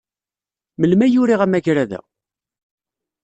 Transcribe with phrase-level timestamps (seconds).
[0.79, 1.99] Melmi ay uriɣ amagrad-a?